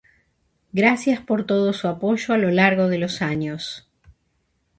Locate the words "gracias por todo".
0.73-1.73